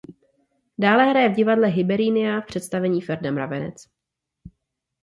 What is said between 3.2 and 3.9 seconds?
Mravenec.